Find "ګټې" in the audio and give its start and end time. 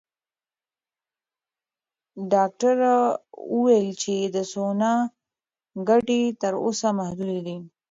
5.89-6.21